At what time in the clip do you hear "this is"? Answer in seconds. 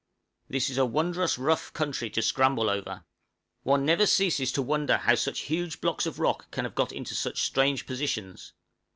0.49-0.79